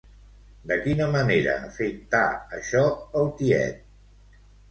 De 0.69 0.75
quina 0.85 1.05
manera 1.15 1.53
afectà 1.67 2.23
això 2.59 2.83
al 3.21 3.31
tiet? 3.43 3.87